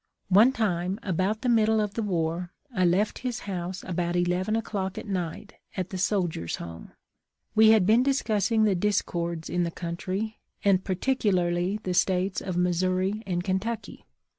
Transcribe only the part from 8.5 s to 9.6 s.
the discords